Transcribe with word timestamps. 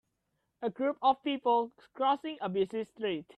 A 0.63 0.71
group 0.71 0.97
of 1.03 1.21
people 1.23 1.71
crossing 1.93 2.39
a 2.41 2.49
busy 2.49 2.85
street. 2.85 3.27